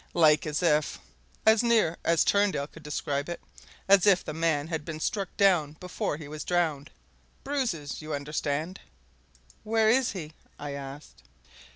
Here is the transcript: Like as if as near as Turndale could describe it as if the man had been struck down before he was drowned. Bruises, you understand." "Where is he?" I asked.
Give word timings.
Like 0.15 0.47
as 0.47 0.63
if 0.63 0.97
as 1.45 1.61
near 1.61 1.95
as 2.03 2.23
Turndale 2.25 2.65
could 2.65 2.81
describe 2.81 3.29
it 3.29 3.39
as 3.87 4.07
if 4.07 4.23
the 4.25 4.33
man 4.33 4.65
had 4.69 4.83
been 4.83 4.99
struck 4.99 5.29
down 5.37 5.73
before 5.73 6.17
he 6.17 6.27
was 6.27 6.43
drowned. 6.43 6.89
Bruises, 7.43 8.01
you 8.01 8.11
understand." 8.11 8.79
"Where 9.61 9.91
is 9.91 10.13
he?" 10.13 10.33
I 10.57 10.71
asked. 10.73 11.21